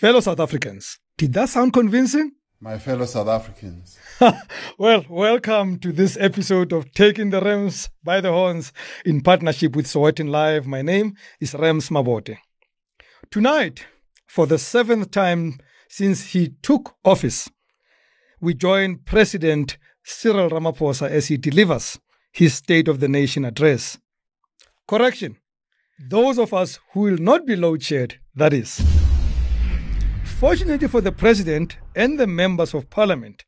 Fellow 0.00 0.20
South 0.20 0.40
Africans, 0.40 0.98
did 1.18 1.34
that 1.34 1.50
sound 1.50 1.74
convincing? 1.74 2.32
My 2.58 2.78
fellow 2.78 3.04
South 3.04 3.28
Africans. 3.28 3.98
well, 4.78 5.04
welcome 5.10 5.78
to 5.80 5.92
this 5.92 6.16
episode 6.18 6.72
of 6.72 6.90
Taking 6.92 7.28
the 7.28 7.42
Rams 7.42 7.90
by 8.02 8.22
the 8.22 8.32
Horns 8.32 8.72
in 9.04 9.20
partnership 9.20 9.76
with 9.76 9.84
Sowetan 9.84 10.30
Live. 10.30 10.66
My 10.66 10.80
name 10.80 11.16
is 11.38 11.52
Rams 11.52 11.90
Mabote. 11.90 12.38
Tonight, 13.30 13.84
for 14.26 14.46
the 14.46 14.56
seventh 14.56 15.10
time 15.10 15.58
since 15.90 16.28
he 16.28 16.54
took 16.62 16.96
office, 17.04 17.50
we 18.40 18.54
join 18.54 19.00
President 19.04 19.76
Cyril 20.02 20.48
Ramaphosa 20.48 21.10
as 21.10 21.26
he 21.26 21.36
delivers 21.36 22.00
his 22.32 22.54
State 22.54 22.88
of 22.88 23.00
the 23.00 23.08
Nation 23.08 23.44
address. 23.44 23.98
Correction. 24.88 25.36
Those 26.08 26.38
of 26.38 26.54
us 26.54 26.78
who 26.94 27.00
will 27.00 27.18
not 27.18 27.44
be 27.44 27.54
load 27.54 27.82
shed, 27.82 28.18
that 28.34 28.54
is. 28.54 28.80
Fortunately 30.40 30.88
for 30.88 31.02
the 31.02 31.12
President 31.12 31.76
and 31.94 32.18
the 32.18 32.26
members 32.26 32.72
of 32.72 32.88
Parliament, 32.88 33.44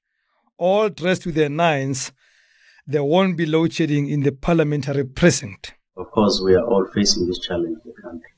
all 0.58 0.90
dressed 0.90 1.24
with 1.24 1.34
their 1.34 1.48
nines, 1.48 2.12
there 2.86 3.02
won't 3.02 3.34
be 3.34 3.46
load 3.46 3.72
shedding 3.72 4.10
in 4.10 4.24
the 4.24 4.30
parliamentary 4.30 5.06
precinct. 5.06 5.72
Of 5.96 6.10
course, 6.10 6.42
we 6.44 6.54
are 6.54 6.62
all 6.62 6.86
facing 6.94 7.26
this 7.26 7.38
challenge 7.38 7.78
in 7.82 7.92
the 7.96 8.02
country, 8.02 8.32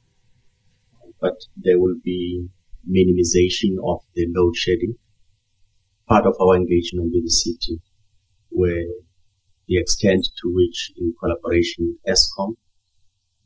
but 1.21 1.35
there 1.57 1.81
will 1.81 1.97
be 2.05 2.47
minimization 2.89 3.75
of 3.85 4.03
the 4.15 4.29
load 4.29 4.55
shedding. 4.55 4.95
Part 6.07 6.25
of 6.25 6.37
our 6.41 6.55
engagement 6.55 7.11
with 7.13 7.25
the 7.25 7.31
city, 7.31 7.83
where 8.51 8.87
the 9.67 9.79
extent 9.79 10.29
to 10.43 10.55
which, 10.55 10.93
in 10.97 11.13
collaboration 11.19 11.97
with 12.07 12.15
Eskom, 12.15 12.55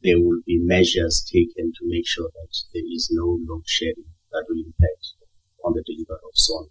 there 0.03 0.21
will 0.21 0.43
be 0.45 0.61
measures 0.63 1.25
taken 1.33 1.73
to 1.79 1.85
make 1.85 2.07
sure 2.07 2.29
that 2.29 2.55
there 2.75 2.85
is 2.85 3.09
no 3.11 3.39
load 3.49 3.63
shedding 3.65 4.05
that 4.33 4.45
will 4.49 4.61
impact 4.65 5.05
on 5.65 5.73
the 5.75 5.83
delivery 5.87 6.23
of 6.25 6.35
SONA, 6.35 6.69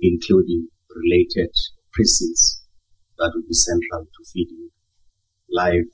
including 0.00 0.68
related 0.90 1.52
precincts 1.92 2.64
that 3.18 3.32
will 3.34 3.42
be 3.42 3.54
central 3.54 4.04
to 4.04 4.22
feeding 4.32 4.70
live 5.50 5.90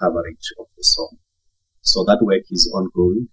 coverage 0.00 0.46
of 0.58 0.66
the 0.76 0.82
SONA. 0.84 1.18
So 1.82 2.04
that 2.04 2.18
work 2.22 2.44
is 2.50 2.70
ongoing, 2.74 3.28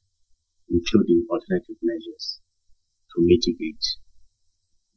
including 0.69 1.25
alternative 1.29 1.77
measures 1.81 2.39
to 3.15 3.17
mitigate 3.19 3.83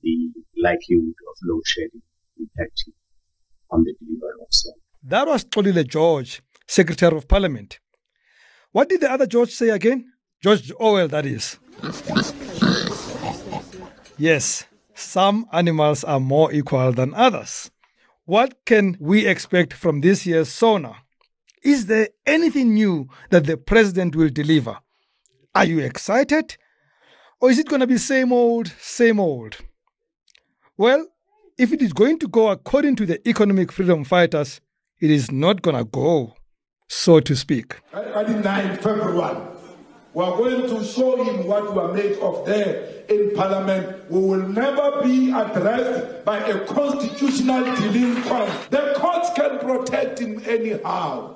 the 0.02 0.30
likelihood 0.62 1.14
of 1.30 1.36
load 1.42 1.62
shedding 1.64 2.02
impacting 2.40 2.94
on 3.70 3.84
the 3.84 3.94
delivery 3.98 4.38
of 4.40 4.48
SONA. 4.50 4.74
That 5.04 5.26
was 5.26 5.44
Xolile 5.44 5.86
George, 5.86 6.42
Secretary 6.66 7.16
of 7.16 7.28
Parliament. 7.28 7.78
What 8.72 8.88
did 8.88 9.00
the 9.00 9.10
other 9.10 9.26
George 9.26 9.50
say 9.50 9.68
again? 9.70 10.12
George 10.44 10.70
Orwell, 10.76 11.08
that 11.08 11.24
is. 11.24 11.58
Yes, 14.18 14.66
some 14.94 15.46
animals 15.54 16.04
are 16.04 16.20
more 16.20 16.52
equal 16.52 16.92
than 16.92 17.14
others. 17.14 17.70
What 18.26 18.66
can 18.66 18.98
we 19.00 19.26
expect 19.26 19.72
from 19.72 20.02
this 20.02 20.26
year's 20.26 20.50
SONA? 20.50 20.96
Is 21.62 21.86
there 21.86 22.10
anything 22.26 22.74
new 22.74 23.08
that 23.30 23.46
the 23.46 23.56
president 23.56 24.14
will 24.14 24.28
deliver? 24.28 24.76
Are 25.54 25.64
you 25.64 25.78
excited? 25.78 26.58
Or 27.40 27.48
is 27.50 27.58
it 27.58 27.66
going 27.68 27.80
to 27.80 27.86
be 27.86 27.96
same 27.96 28.30
old, 28.30 28.70
same 28.78 29.18
old? 29.18 29.56
Well, 30.76 31.06
if 31.56 31.72
it 31.72 31.80
is 31.80 31.94
going 31.94 32.18
to 32.18 32.28
go 32.28 32.48
according 32.50 32.96
to 32.96 33.06
the 33.06 33.26
economic 33.26 33.72
freedom 33.72 34.04
fighters, 34.04 34.60
it 35.00 35.10
is 35.10 35.32
not 35.32 35.62
going 35.62 35.78
to 35.78 35.84
go, 35.84 36.34
so 36.86 37.20
to 37.20 37.34
speak. 37.34 37.80
On 37.94 38.42
9 38.42 38.76
February, 38.76 39.53
we 40.14 40.22
are 40.22 40.36
going 40.36 40.68
to 40.68 40.84
show 40.84 41.22
him 41.24 41.46
what 41.46 41.74
we 41.74 41.80
are 41.80 41.92
made 41.92 42.18
of 42.18 42.46
there 42.46 43.04
in 43.08 43.34
Parliament. 43.34 44.08
We 44.08 44.20
will 44.20 44.48
never 44.48 45.02
be 45.02 45.32
addressed 45.32 46.24
by 46.24 46.38
a 46.38 46.64
constitutional 46.66 47.64
delinquent. 47.64 48.70
The 48.70 48.94
courts 48.96 49.30
can 49.34 49.58
protect 49.58 50.20
him 50.20 50.40
anyhow. 50.46 51.34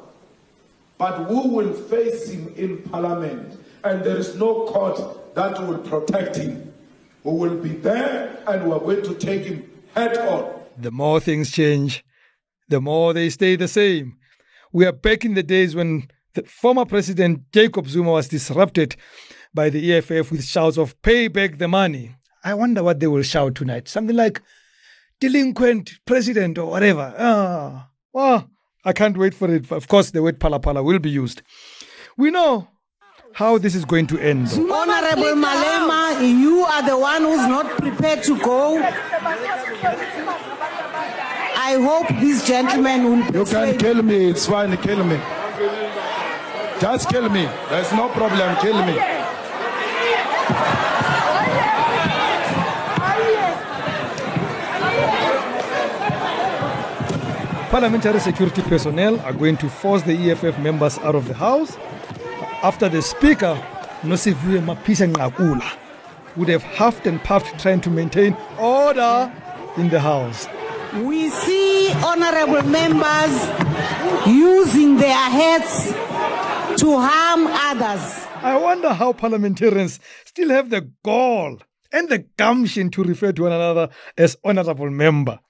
But 0.96 1.24
who 1.24 1.48
will 1.48 1.72
face 1.72 2.30
him 2.30 2.54
in 2.56 2.78
Parliament? 2.82 3.60
And 3.82 4.04
there 4.04 4.16
is 4.16 4.36
no 4.36 4.66
court 4.66 5.34
that 5.34 5.60
will 5.66 5.78
protect 5.78 6.36
him. 6.36 6.72
We 7.24 7.32
will 7.32 7.56
be 7.56 7.70
there 7.70 8.42
and 8.46 8.64
we 8.64 8.72
are 8.72 8.80
going 8.80 9.02
to 9.02 9.14
take 9.14 9.42
him 9.42 9.68
head 9.94 10.16
on. 10.18 10.54
The 10.76 10.92
more 10.92 11.18
things 11.18 11.50
change, 11.50 12.04
the 12.68 12.80
more 12.80 13.12
they 13.12 13.30
stay 13.30 13.56
the 13.56 13.68
same. 13.68 14.16
We 14.72 14.86
are 14.86 14.92
back 14.92 15.24
in 15.24 15.34
the 15.34 15.42
days 15.42 15.74
when 15.74 16.08
former 16.46 16.84
president 16.84 17.50
Jacob 17.52 17.88
Zuma 17.88 18.12
was 18.12 18.28
disrupted 18.28 18.96
by 19.54 19.70
the 19.70 19.92
EFF 19.94 20.30
with 20.30 20.44
shouts 20.44 20.78
of 20.78 21.00
pay 21.02 21.28
back 21.28 21.58
the 21.58 21.68
money. 21.68 22.14
I 22.44 22.54
wonder 22.54 22.82
what 22.82 23.00
they 23.00 23.06
will 23.06 23.22
shout 23.22 23.54
tonight. 23.56 23.88
Something 23.88 24.16
like 24.16 24.40
delinquent 25.20 25.90
president 26.06 26.58
or 26.58 26.70
whatever. 26.70 27.14
Ah, 27.18 27.88
well, 28.12 28.48
I 28.84 28.92
can't 28.92 29.16
wait 29.16 29.34
for 29.34 29.52
it. 29.52 29.70
Of 29.72 29.88
course, 29.88 30.10
the 30.12 30.22
word 30.22 30.38
palapala 30.38 30.84
will 30.84 30.98
be 30.98 31.10
used. 31.10 31.42
We 32.16 32.30
know 32.30 32.68
how 33.34 33.58
this 33.58 33.74
is 33.74 33.84
going 33.84 34.06
to 34.08 34.18
end. 34.18 34.46
though. 34.48 34.72
Honorable 34.72 35.34
Malema, 35.42 36.20
you 36.40 36.60
are 36.60 36.82
the 36.82 36.98
one 36.98 37.22
who's 37.22 37.46
not 37.46 37.66
prepared 37.78 38.22
to 38.24 38.38
go. 38.38 38.78
I 41.60 41.74
hope 41.80 42.08
this 42.20 42.46
gentleman 42.46 43.04
will 43.04 43.34
You 43.34 43.44
can 43.44 43.76
kill 43.78 44.02
me, 44.02 44.30
it's 44.30 44.46
fine, 44.46 44.76
kill 44.78 45.04
me. 45.04 45.20
Just 46.80 47.08
kill 47.10 47.28
me. 47.28 47.42
There's 47.70 47.92
no 47.92 48.08
problem, 48.10 48.56
kill 48.60 48.84
me. 48.86 48.96
Parliamentary 57.70 58.20
security 58.20 58.62
personnel 58.62 59.18
are 59.20 59.32
going 59.32 59.56
to 59.56 59.68
force 59.68 60.02
the 60.02 60.30
EFF 60.30 60.58
members 60.60 60.98
out 60.98 61.16
of 61.16 61.26
the 61.26 61.34
House 61.34 61.76
after 62.62 62.88
the 62.88 63.02
Speaker, 63.02 63.60
Nosiviwe 64.02 64.64
Mapisa 64.64 65.12
Nqakula, 65.12 65.76
would 66.36 66.48
have 66.48 66.62
huffed 66.62 67.06
and 67.08 67.22
puffed 67.24 67.58
trying 67.60 67.80
to 67.80 67.90
maintain 67.90 68.36
order 68.58 69.32
in 69.76 69.88
the 69.88 69.98
House. 70.00 70.48
We 71.02 71.28
see 71.30 71.92
honorable 72.04 72.62
members 72.62 73.34
using 74.26 74.96
their 74.96 75.14
heads 75.30 75.92
to 76.78 76.96
harm 76.96 77.46
others. 77.48 78.26
I 78.36 78.56
wonder 78.56 78.92
how 78.92 79.12
parliamentarians 79.12 79.98
still 80.24 80.50
have 80.50 80.70
the 80.70 80.90
gall 81.02 81.58
and 81.92 82.08
the 82.08 82.18
gumption 82.36 82.90
to 82.90 83.02
refer 83.02 83.32
to 83.32 83.42
one 83.42 83.52
another 83.52 83.88
as 84.16 84.36
honorable 84.44 84.90
member, 84.90 85.40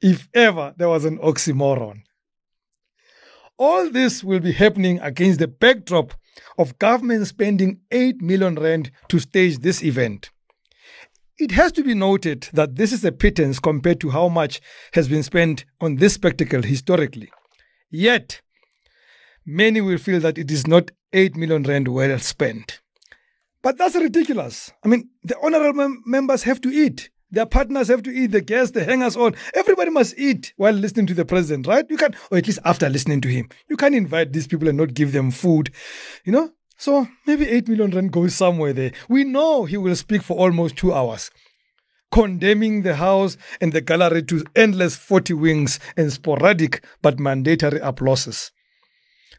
if 0.00 0.28
ever 0.34 0.74
there 0.76 0.88
was 0.88 1.04
an 1.04 1.18
oxymoron. 1.18 2.02
All 3.56 3.88
this 3.88 4.24
will 4.24 4.40
be 4.40 4.50
happening 4.52 4.98
against 4.98 5.38
the 5.38 5.46
backdrop 5.46 6.12
of 6.58 6.78
government 6.80 7.26
spending 7.28 7.80
8 7.92 8.20
million 8.20 8.56
rand 8.56 8.90
to 9.08 9.20
stage 9.20 9.58
this 9.58 9.82
event. 9.84 10.30
It 11.38 11.52
has 11.52 11.70
to 11.72 11.84
be 11.84 11.94
noted 11.94 12.48
that 12.52 12.74
this 12.74 12.92
is 12.92 13.04
a 13.04 13.12
pittance 13.12 13.60
compared 13.60 14.00
to 14.00 14.10
how 14.10 14.28
much 14.28 14.60
has 14.94 15.08
been 15.08 15.22
spent 15.22 15.64
on 15.80 15.96
this 15.96 16.14
spectacle 16.14 16.62
historically. 16.62 17.30
Yet, 17.90 18.40
many 19.46 19.80
will 19.80 19.98
feel 19.98 20.20
that 20.20 20.38
it 20.38 20.50
is 20.50 20.66
not 20.66 20.90
8 21.12 21.36
million 21.36 21.62
rand 21.62 21.88
well 21.88 22.18
spent. 22.18 22.80
But 23.62 23.78
that's 23.78 23.94
ridiculous. 23.94 24.72
I 24.84 24.88
mean, 24.88 25.08
the 25.22 25.36
honorable 25.42 25.72
mem- 25.72 26.02
members 26.04 26.42
have 26.42 26.60
to 26.62 26.68
eat. 26.68 27.10
Their 27.30 27.46
partners 27.46 27.88
have 27.88 28.02
to 28.04 28.10
eat. 28.10 28.30
The 28.30 28.40
guests, 28.40 28.72
the 28.72 28.84
hangers 28.84 29.16
on. 29.16 29.34
Everybody 29.54 29.90
must 29.90 30.18
eat 30.18 30.52
while 30.56 30.72
listening 30.72 31.06
to 31.06 31.14
the 31.14 31.24
president, 31.24 31.66
right? 31.66 31.84
You 31.88 31.96
can, 31.96 32.14
or 32.30 32.38
at 32.38 32.46
least 32.46 32.60
after 32.64 32.88
listening 32.88 33.20
to 33.22 33.28
him. 33.28 33.48
You 33.68 33.76
can't 33.76 33.94
invite 33.94 34.32
these 34.32 34.46
people 34.46 34.68
and 34.68 34.78
not 34.78 34.94
give 34.94 35.12
them 35.12 35.30
food, 35.30 35.72
you 36.24 36.32
know? 36.32 36.50
So 36.76 37.08
maybe 37.26 37.48
8 37.48 37.68
million 37.68 37.90
rand 37.90 38.12
goes 38.12 38.34
somewhere 38.34 38.72
there. 38.72 38.92
We 39.08 39.24
know 39.24 39.64
he 39.64 39.76
will 39.76 39.96
speak 39.96 40.22
for 40.22 40.36
almost 40.36 40.76
two 40.76 40.92
hours, 40.92 41.30
condemning 42.12 42.82
the 42.82 42.96
House 42.96 43.36
and 43.60 43.72
the 43.72 43.80
gallery 43.80 44.22
to 44.24 44.44
endless 44.54 44.94
40 44.94 45.34
wings 45.34 45.80
and 45.96 46.12
sporadic 46.12 46.84
but 47.00 47.18
mandatory 47.18 47.78
applauses. 47.80 48.52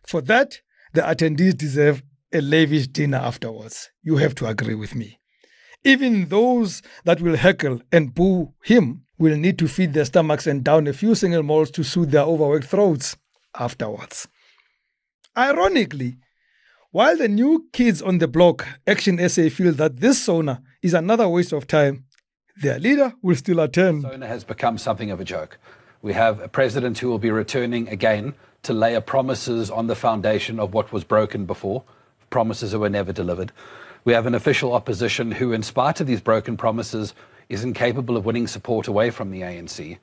For 0.07 0.21
that, 0.21 0.61
the 0.93 1.01
attendees 1.01 1.57
deserve 1.57 2.03
a 2.33 2.41
lavish 2.41 2.87
dinner 2.87 3.17
afterwards. 3.17 3.89
You 4.03 4.17
have 4.17 4.35
to 4.35 4.47
agree 4.47 4.75
with 4.75 4.95
me. 4.95 5.19
Even 5.83 6.29
those 6.29 6.81
that 7.03 7.21
will 7.21 7.35
heckle 7.35 7.81
and 7.91 8.13
boo 8.13 8.53
him 8.63 9.05
will 9.17 9.37
need 9.37 9.57
to 9.59 9.67
feed 9.67 9.93
their 9.93 10.05
stomachs 10.05 10.47
and 10.47 10.63
down 10.63 10.87
a 10.87 10.93
few 10.93 11.15
single 11.15 11.43
malts 11.43 11.71
to 11.71 11.83
soothe 11.83 12.11
their 12.11 12.23
overworked 12.23 12.67
throats 12.67 13.15
afterwards. 13.57 14.27
Ironically, 15.37 16.17
while 16.91 17.17
the 17.17 17.27
new 17.27 17.67
kids 17.73 18.01
on 18.01 18.19
the 18.19 18.27
block, 18.27 18.65
Action 18.87 19.17
SA, 19.29 19.49
feel 19.49 19.73
that 19.73 19.99
this 19.99 20.23
SONA 20.23 20.61
is 20.81 20.93
another 20.93 21.27
waste 21.27 21.53
of 21.53 21.67
time, 21.67 22.05
their 22.61 22.79
leader 22.79 23.13
will 23.21 23.35
still 23.35 23.59
attend. 23.59 24.03
Sona 24.03 24.27
has 24.27 24.43
become 24.43 24.77
something 24.77 25.11
of 25.11 25.19
a 25.19 25.25
joke. 25.25 25.59
We 26.05 26.13
have 26.13 26.39
a 26.39 26.47
president 26.47 26.99
who 26.99 27.09
will 27.09 27.17
be 27.17 27.31
returning 27.31 27.89
again 27.89 28.35
to 28.61 28.73
layer 28.73 29.01
promises 29.01 29.71
on 29.71 29.87
the 29.87 29.95
foundation 29.95 30.59
of 30.59 30.71
what 30.71 30.93
was 30.93 31.03
broken 31.03 31.47
before, 31.47 31.81
promises 32.29 32.73
that 32.73 32.77
were 32.77 32.91
never 32.91 33.11
delivered. 33.11 33.51
We 34.03 34.13
have 34.13 34.27
an 34.27 34.35
official 34.35 34.73
opposition 34.73 35.31
who, 35.31 35.51
in 35.51 35.63
spite 35.63 35.99
of 35.99 36.05
these 36.05 36.21
broken 36.21 36.57
promises, 36.57 37.15
is 37.49 37.63
incapable 37.63 38.17
of 38.17 38.23
winning 38.23 38.45
support 38.45 38.87
away 38.87 39.09
from 39.09 39.31
the 39.31 39.41
ANC. 39.41 39.97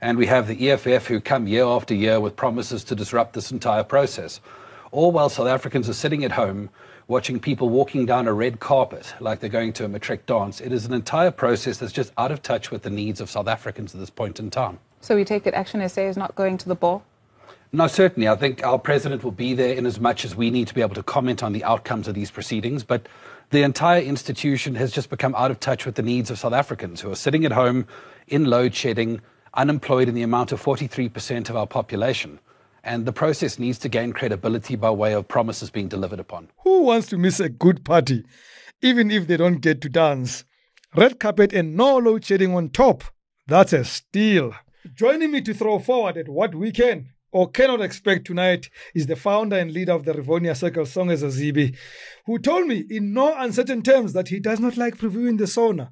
And 0.00 0.16
we 0.16 0.26
have 0.26 0.46
the 0.46 0.70
EFF 0.70 1.08
who 1.08 1.20
come 1.20 1.48
year 1.48 1.64
after 1.64 1.92
year 1.92 2.20
with 2.20 2.36
promises 2.36 2.84
to 2.84 2.94
disrupt 2.94 3.32
this 3.32 3.50
entire 3.50 3.82
process. 3.82 4.40
All 4.92 5.10
while 5.10 5.28
South 5.28 5.48
Africans 5.48 5.88
are 5.88 5.92
sitting 5.92 6.22
at 6.22 6.30
home 6.30 6.70
watching 7.08 7.40
people 7.40 7.68
walking 7.68 8.06
down 8.06 8.28
a 8.28 8.32
red 8.32 8.60
carpet 8.60 9.12
like 9.18 9.40
they're 9.40 9.50
going 9.50 9.72
to 9.72 9.84
a 9.84 9.88
matric 9.88 10.24
dance. 10.24 10.60
It 10.60 10.72
is 10.72 10.86
an 10.86 10.92
entire 10.92 11.32
process 11.32 11.78
that's 11.78 11.92
just 11.92 12.12
out 12.16 12.30
of 12.30 12.42
touch 12.42 12.70
with 12.70 12.82
the 12.82 12.90
needs 12.90 13.20
of 13.20 13.28
South 13.28 13.48
Africans 13.48 13.92
at 13.92 13.98
this 13.98 14.08
point 14.08 14.38
in 14.38 14.50
time. 14.50 14.78
So 15.00 15.16
we 15.16 15.24
take 15.24 15.46
it 15.46 15.54
Action 15.54 15.86
SA 15.88 16.02
is 16.02 16.16
not 16.16 16.34
going 16.34 16.58
to 16.58 16.68
the 16.68 16.74
ball? 16.74 17.02
No, 17.70 17.86
certainly. 17.86 18.28
I 18.28 18.36
think 18.36 18.64
our 18.64 18.78
president 18.78 19.22
will 19.22 19.30
be 19.30 19.52
there 19.52 19.74
in 19.74 19.84
as 19.84 20.00
much 20.00 20.24
as 20.24 20.34
we 20.34 20.50
need 20.50 20.68
to 20.68 20.74
be 20.74 20.80
able 20.80 20.94
to 20.94 21.02
comment 21.02 21.42
on 21.42 21.52
the 21.52 21.64
outcomes 21.64 22.08
of 22.08 22.14
these 22.14 22.30
proceedings. 22.30 22.82
But 22.82 23.08
the 23.50 23.62
entire 23.62 24.00
institution 24.00 24.74
has 24.76 24.90
just 24.90 25.10
become 25.10 25.34
out 25.34 25.50
of 25.50 25.60
touch 25.60 25.84
with 25.84 25.94
the 25.94 26.02
needs 26.02 26.30
of 26.30 26.38
South 26.38 26.54
Africans 26.54 27.00
who 27.00 27.10
are 27.10 27.16
sitting 27.16 27.44
at 27.44 27.52
home 27.52 27.86
in 28.26 28.46
load 28.46 28.74
shedding, 28.74 29.20
unemployed 29.54 30.08
in 30.08 30.14
the 30.14 30.22
amount 30.22 30.52
of 30.52 30.62
43% 30.62 31.50
of 31.50 31.56
our 31.56 31.66
population. 31.66 32.40
And 32.84 33.04
the 33.04 33.12
process 33.12 33.58
needs 33.58 33.78
to 33.80 33.88
gain 33.90 34.14
credibility 34.14 34.74
by 34.74 34.90
way 34.90 35.12
of 35.12 35.28
promises 35.28 35.68
being 35.68 35.88
delivered 35.88 36.20
upon. 36.20 36.48
Who 36.64 36.82
wants 36.84 37.08
to 37.08 37.18
miss 37.18 37.38
a 37.38 37.50
good 37.50 37.84
party, 37.84 38.24
even 38.80 39.10
if 39.10 39.26
they 39.26 39.36
don't 39.36 39.60
get 39.60 39.82
to 39.82 39.90
dance? 39.90 40.44
Red 40.96 41.20
carpet 41.20 41.52
and 41.52 41.76
no 41.76 41.98
load 41.98 42.24
shedding 42.24 42.54
on 42.54 42.70
top. 42.70 43.04
That's 43.46 43.74
a 43.74 43.84
steal. 43.84 44.54
Joining 44.94 45.30
me 45.30 45.40
to 45.42 45.54
throw 45.54 45.78
forward 45.78 46.16
at 46.16 46.28
what 46.28 46.54
we 46.54 46.72
can 46.72 47.10
or 47.32 47.50
cannot 47.50 47.80
expect 47.80 48.26
tonight 48.26 48.70
is 48.94 49.06
the 49.06 49.16
founder 49.16 49.56
and 49.56 49.72
leader 49.72 49.92
of 49.92 50.04
the 50.04 50.12
Rivonia 50.12 50.56
Circle, 50.56 50.84
Songezo 50.84 51.28
Zibi, 51.28 51.76
who 52.26 52.38
told 52.38 52.66
me 52.66 52.84
in 52.88 53.12
no 53.12 53.34
uncertain 53.36 53.82
terms 53.82 54.12
that 54.14 54.28
he 54.28 54.40
does 54.40 54.60
not 54.60 54.76
like 54.76 54.96
previewing 54.96 55.38
the 55.38 55.46
SONA. 55.46 55.90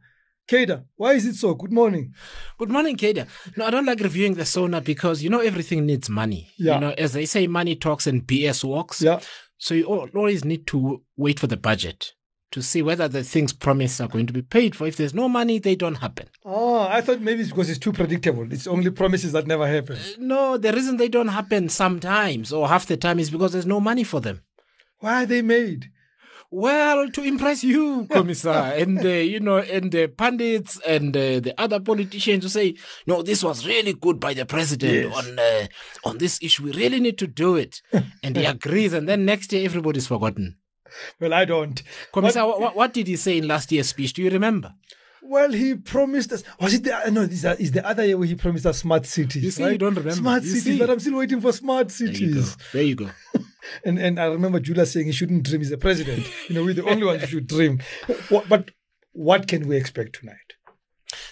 Kada, 0.49 0.85
why 0.95 1.15
is 1.15 1.27
it 1.27 1.35
so? 1.35 1.55
Good 1.55 1.73
morning. 1.73 2.15
Good 2.59 2.71
morning, 2.71 2.97
Kada. 2.97 3.27
No, 3.57 3.67
I 3.67 3.71
don't 3.71 3.85
like 3.85 4.01
reviewing 4.01 4.35
the 4.35 4.47
SONA 4.47 4.81
because 4.81 5.23
you 5.23 5.29
know 5.29 5.41
everything 5.41 5.85
needs 5.85 6.09
money. 6.09 6.53
Yeah. 6.57 6.75
You 6.75 6.81
know, 6.81 6.95
as 6.97 7.13
they 7.13 7.27
say, 7.27 7.49
money 7.49 7.75
talks 7.75 8.07
and 8.07 8.25
BS 8.25 8.63
walks. 8.63 9.03
Yeah. 9.03 9.21
So 9.59 9.75
you 9.75 9.85
always 9.87 10.45
need 10.45 10.67
to 10.69 11.03
wait 11.17 11.41
for 11.41 11.49
the 11.49 11.57
budget 11.57 12.13
to 12.53 12.63
see 12.63 12.81
whether 12.81 13.09
the 13.09 13.23
things 13.25 13.53
promised 13.53 14.01
are 14.01 14.09
going 14.09 14.27
to 14.27 14.33
be 14.33 14.43
paid 14.43 14.75
for. 14.77 14.87
If 14.87 14.97
there's 14.97 15.15
no 15.15 15.29
money, 15.29 15.59
they 15.59 15.75
don't 15.75 15.97
happen. 15.97 16.29
Oh, 16.45 16.79
I 16.81 17.01
thought 17.01 17.21
maybe 17.21 17.41
it's 17.41 17.51
because 17.51 17.69
it's 17.69 17.79
too 17.79 17.93
predictable. 17.93 18.51
It's 18.53 18.67
only 18.67 18.91
promises 18.91 19.33
that 19.33 19.47
never 19.47 19.67
happen. 19.67 19.99
No, 20.19 20.57
the 20.57 20.73
reason 20.73 20.97
they 20.97 21.09
don't 21.09 21.29
happen 21.29 21.69
sometimes 21.69 22.53
or 22.53 22.69
half 22.69 22.87
the 22.87 22.97
time 22.97 23.19
is 23.19 23.31
because 23.31 23.53
there's 23.53 23.67
no 23.67 23.81
money 23.81 24.05
for 24.05 24.21
them. 24.21 24.43
Why 25.01 25.25
are 25.25 25.27
they 25.27 25.43
made? 25.43 25.91
Well, 26.49 27.09
to 27.11 27.23
impress 27.25 27.65
you, 27.65 28.07
Commissar, 28.11 28.73
and 28.77 29.05
uh, 29.05 29.09
you 29.09 29.41
know, 29.41 29.59
and 29.59 29.91
the 29.91 30.07
pundits 30.07 30.81
and 30.87 31.15
uh, 31.17 31.41
the 31.41 31.53
other 31.59 31.81
politicians 31.81 32.45
who 32.45 32.49
say, 32.49 32.77
"No, 33.05 33.21
this 33.23 33.43
was 33.43 33.67
really 33.67 33.95
good 33.95 34.21
by 34.21 34.33
the 34.33 34.47
president 34.47 35.11
Yes. 35.11 35.17
on 35.17 35.39
uh, 35.39 35.67
on 36.05 36.19
this 36.19 36.39
issue. 36.41 36.63
We 36.63 36.73
really 36.73 37.01
need 37.01 37.19
to 37.19 37.27
do 37.27 37.57
it," 37.57 37.83
and 38.23 38.37
he 38.37 38.45
agrees. 38.45 38.93
And 38.93 39.09
then 39.09 39.25
next 39.25 39.53
year, 39.53 39.65
everybody's 39.65 40.07
forgotten. 40.07 40.57
Well, 41.21 41.35
I 41.35 41.45
don't. 41.45 41.83
Commissar, 42.13 42.47
what, 42.47 42.77
what 42.77 42.93
did 42.93 43.07
he 43.07 43.17
say 43.17 43.39
in 43.39 43.49
last 43.49 43.71
year's 43.73 43.89
speech? 43.89 44.13
Do 44.15 44.23
you 44.23 44.31
remember? 44.31 44.75
Well, 45.23 45.51
he 45.53 45.75
promised 45.75 46.33
us. 46.33 46.45
Was 46.61 46.75
it 46.75 46.85
the 46.85 46.95
uh, 47.07 47.11
no? 47.11 47.27
This 47.27 47.43
is 47.45 47.73
the 47.73 47.85
other 47.85 48.05
year 48.07 48.17
where 48.17 48.29
he 48.29 48.37
promised 48.37 48.65
us 48.67 48.79
smart 48.79 49.07
cities. 49.07 49.43
You 49.43 49.51
see, 49.51 49.63
right? 49.65 49.73
you 49.73 49.79
don't 49.79 49.95
remember. 49.95 50.13
smart 50.13 50.43
You 50.45 50.51
cities, 50.51 50.65
see. 50.65 50.79
but 50.79 50.89
I'm 50.91 51.01
still 51.01 51.17
waiting 51.19 51.41
for 51.41 51.53
smart 51.53 51.89
There 51.89 52.07
you 52.09 52.35
go. 52.35 52.41
cities. 52.43 52.57
There 52.73 52.83
you 52.83 52.95
go. 52.95 53.11
And 53.85 53.99
and 53.99 54.21
I 54.21 54.27
remember 54.27 54.61
Julia 54.61 54.87
saying 54.87 55.07
he 55.07 55.13
shouldn't 55.13 55.43
dream. 55.43 55.61
He's 55.61 55.73
a 55.73 55.77
president. 55.79 56.25
you 56.49 56.55
know, 56.55 56.63
we're 56.65 56.75
the 56.75 56.89
only 56.89 57.05
ones 57.05 57.23
who 57.23 57.27
should 57.27 57.49
dream. 57.49 57.81
What, 58.29 58.49
but 58.49 58.71
what 59.13 59.49
can 59.49 59.67
we 59.67 59.77
expect 59.77 60.21
tonight? 60.21 60.55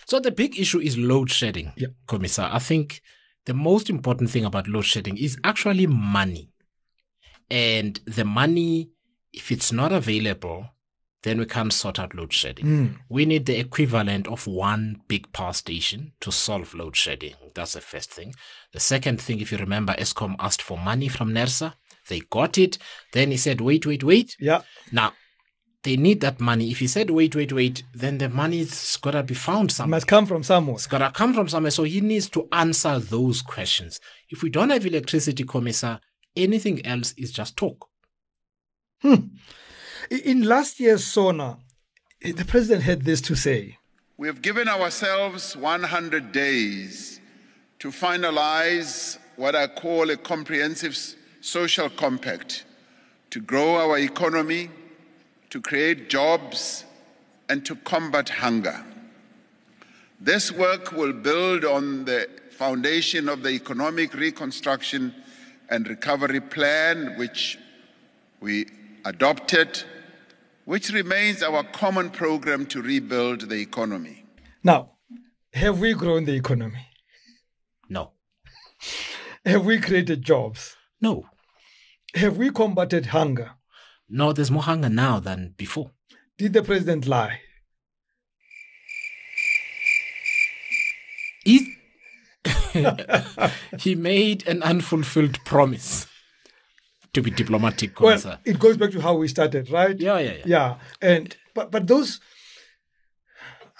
So 0.07 0.19
the 0.19 0.33
big 0.33 0.59
issue 0.59 0.81
is 0.81 0.99
load 0.99 1.31
shedding, 1.31 1.73
Yeah. 1.77 1.89
Commissar. 2.09 2.51
I 2.53 2.59
think 2.59 3.01
the 3.47 3.55
most 3.55 3.89
important 3.89 4.31
thing 4.31 4.45
about 4.45 4.67
load 4.67 4.85
shedding 4.85 5.17
is 5.17 5.39
actually 5.45 5.87
money. 5.87 6.51
And 7.51 8.01
the 8.07 8.25
money, 8.25 8.91
if 9.35 9.51
it's 9.53 9.73
not 9.73 9.93
available, 9.93 10.69
then 11.23 11.39
we 11.39 11.47
can't 11.47 11.73
sort 11.73 11.99
out 11.99 12.15
load 12.15 12.33
shedding. 12.33 12.67
Hmm. 12.67 12.87
We 13.09 13.25
need 13.25 13.47
the 13.47 13.59
equivalent 13.59 14.29
of 14.29 14.47
one 14.47 15.01
big 15.09 15.33
power 15.33 15.55
station 15.55 16.13
to 16.21 16.31
solve 16.31 16.75
load 16.75 16.97
shedding. 16.97 17.35
That's 17.55 17.73
the 17.73 17.81
first 17.81 18.11
thing. 18.13 18.35
The 18.73 18.81
second 18.81 19.21
thing, 19.21 19.41
if 19.41 19.51
you 19.51 19.59
remember, 19.59 19.95
Eskom 19.95 20.37
asked 20.39 20.63
for 20.63 20.77
money 20.79 21.09
from 21.09 21.33
NERSA. 21.33 21.75
They 22.09 22.21
got 22.21 22.59
it. 22.59 22.77
Then 23.13 23.31
he 23.31 23.39
said, 23.39 23.63
wait, 23.63 23.87
wait, 23.87 24.05
wait. 24.05 24.37
Yeah. 24.39 24.63
Now, 24.93 25.15
they 25.83 25.97
need 25.97 26.21
that 26.21 26.41
money. 26.41 26.71
If 26.71 26.79
he 26.81 26.87
said, 26.87 27.09
wait, 27.11 27.35
wait, 27.35 27.53
wait, 27.55 27.83
then 27.95 28.19
the 28.19 28.29
money's 28.29 28.97
got 28.99 29.13
to 29.13 29.23
be 29.23 29.35
found 29.35 29.71
It 29.71 29.75
somewhere. 29.75 29.97
must 29.97 30.07
come 30.07 30.27
from 30.27 30.43
somewhere. 30.43 30.75
It's 30.77 30.87
got 30.87 30.99
to 30.99 31.11
come 31.11 31.33
from 31.33 31.49
somewhere. 31.49 31.71
So 31.71 31.85
he 31.85 32.03
needs 32.03 32.29
to 32.31 32.47
answer 32.53 32.99
those 32.99 33.41
questions. 33.41 33.99
If 34.29 34.43
we 34.43 34.51
don't 34.51 34.71
have 34.71 34.85
electricity, 34.85 35.45
Commissar, 35.45 36.01
anything 36.37 36.85
else 36.85 37.13
is 37.17 37.33
just 37.33 37.57
talk. 37.57 37.89
I- 39.03 39.29
In 40.11 40.43
last 40.43 40.81
year's 40.81 41.05
SONA, 41.05 41.59
eh, 42.23 42.33
the 42.33 42.45
president 42.45 42.85
had 42.85 43.05
this 43.05 43.21
to 43.23 43.35
say. 43.35 43.79
We 44.17 44.29
have 44.29 44.43
given 44.43 44.69
ourselves 44.69 45.57
100 45.57 46.31
days 46.33 47.21
to 47.81 47.89
finalize 47.91 49.19
what 49.37 49.57
I 49.57 49.67
call 49.67 50.11
a 50.11 50.17
comprehensive 50.17 50.97
social 51.41 51.91
compact 51.91 52.65
to 53.31 53.41
grow 53.41 53.77
our 53.77 53.99
economy, 53.99 54.71
to 55.51 55.61
create 55.61 56.09
jobs, 56.09 56.85
and 57.49 57.65
to 57.67 57.75
combat 57.77 58.29
hunger. 58.29 58.85
This 60.21 60.53
work 60.53 60.93
will 60.93 61.13
build 61.13 61.65
on 61.65 62.05
the 62.05 62.29
foundation 62.57 63.29
of 63.29 63.43
the 63.43 63.51
Economic 63.51 64.15
Reconstruction 64.15 65.13
and 65.69 65.89
Recovery 65.89 66.41
Plan, 66.41 67.17
which 67.19 67.59
we 68.41 68.67
adopted, 69.05 69.83
which 70.65 70.91
remains 70.91 71.43
our 71.43 71.63
common 71.63 72.11
program 72.11 72.67
to 72.67 72.83
rebuild 72.83 73.49
the 73.49 73.61
economy. 73.61 74.25
Now, 74.63 74.93
have 75.53 75.79
we 75.81 75.93
grown 75.95 76.25
the 76.25 76.35
economy? 76.35 76.89
No. 77.89 78.13
Have 79.45 79.65
we 79.65 79.79
created 79.79 80.23
jobs? 80.23 80.77
No. 81.01 81.27
Have 82.15 82.39
we 82.39 82.51
combated 82.51 83.07
hunger? 83.07 83.53
No, 84.09 84.33
there's 84.33 84.51
more 84.51 84.63
hunger 84.63 84.89
now 84.89 85.21
than 85.21 85.55
before. 85.57 85.91
Did 86.39 86.53
the 86.53 86.63
president 86.63 87.07
lie? 87.07 87.41
He, 91.45 91.75
he 93.79 93.95
made 93.95 94.47
an 94.49 94.63
unfulfilled 94.63 95.45
promise. 95.45 96.07
To 97.15 97.23
be 97.23 97.31
diplomatic, 97.31 97.99
Well, 98.01 98.39
it 98.45 98.59
goes 98.59 98.77
back 98.77 98.91
to 98.91 99.01
how 99.01 99.15
we 99.15 99.29
started, 99.29 99.71
right? 99.71 99.99
yeah, 99.99 100.19
yeah, 100.19 100.33
yeah. 100.33 100.43
Yeah, 100.47 100.75
and 101.01 101.37
but 101.55 101.71
but 101.71 101.87
those 101.87 102.21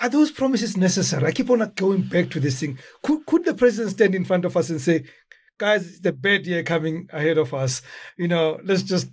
are 0.01 0.09
those 0.09 0.31
promises 0.31 0.77
necessary? 0.77 1.27
I 1.27 1.33
keep 1.33 1.51
on 1.51 1.59
going 1.75 2.03
back 2.03 2.31
to 2.31 2.41
this 2.41 2.61
thing. 2.61 2.79
Could 3.03 3.27
could 3.27 3.45
the 3.45 3.55
president 3.55 3.91
stand 3.95 4.15
in 4.15 4.25
front 4.25 4.45
of 4.45 4.57
us 4.57 4.71
and 4.71 4.81
say, 4.81 5.05
"Guys, 5.59 6.01
the 6.01 6.13
bad 6.13 6.47
year 6.47 6.63
coming 6.63 7.09
ahead 7.13 7.39
of 7.39 7.53
us. 7.55 7.83
You 8.17 8.29
know, 8.29 8.61
let's 8.65 8.83
just 8.83 9.09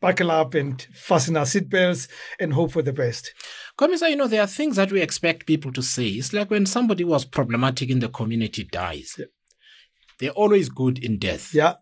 buckle 0.00 0.30
up 0.32 0.54
and 0.54 0.82
fasten 0.92 1.36
our 1.36 1.44
seatbelts 1.44 2.08
and 2.40 2.52
hope 2.52 2.72
for 2.72 2.82
the 2.82 2.92
best." 2.92 3.32
Commissar, 3.76 4.08
you 4.10 4.16
know, 4.16 4.26
there 4.28 4.42
are 4.42 4.46
things 4.48 4.76
that 4.76 4.90
we 4.92 5.00
expect 5.00 5.46
people 5.46 5.72
to 5.72 5.82
say. 5.82 6.08
It's 6.08 6.32
like 6.32 6.50
when 6.50 6.66
somebody 6.66 7.04
was 7.04 7.24
problematic 7.24 7.90
in 7.90 8.00
the 8.00 8.08
community 8.08 8.64
dies. 8.64 9.20
They're 10.18 10.30
always 10.30 10.68
good 10.68 10.98
in 10.98 11.18
death. 11.18 11.52
Yeah, 11.54 11.74